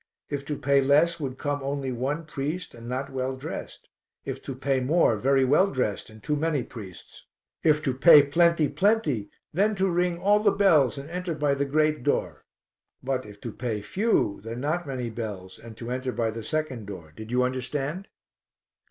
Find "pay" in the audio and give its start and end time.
0.57-0.81, 4.55-4.79, 7.93-8.23, 13.51-13.83